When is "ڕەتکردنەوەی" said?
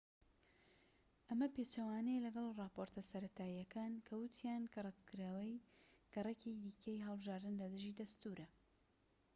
4.85-5.61